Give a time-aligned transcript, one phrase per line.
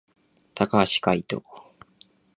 [0.55, 1.43] 高橋海人